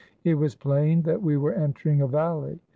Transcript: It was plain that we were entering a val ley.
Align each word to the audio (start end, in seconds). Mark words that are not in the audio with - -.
It 0.23 0.33
was 0.33 0.55
plain 0.55 1.03
that 1.03 1.21
we 1.21 1.37
were 1.37 1.53
entering 1.53 2.01
a 2.01 2.07
val 2.07 2.39
ley. 2.41 2.59